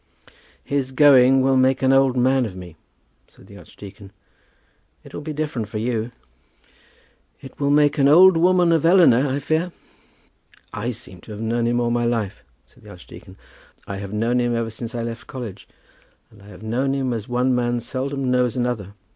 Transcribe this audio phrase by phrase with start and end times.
[0.63, 2.75] "His going will make an old man of me,"
[3.27, 4.11] said the archdeacon.
[5.03, 6.11] "It will be different with you."
[7.39, 9.71] "It will make an old woman of Eleanor, I fear."
[10.73, 13.37] "I seem to have known him all my life," said the archdeacon.
[13.85, 15.67] "I have known him ever since I left college;
[16.31, 18.95] and I have known him as one man seldom knows another.